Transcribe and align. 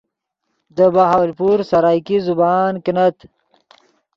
دے 0.75 0.85
بہاولپور 0.95 1.57
سرائیکی 1.69 2.17
زبان 2.27 2.73
کینت 2.83 3.17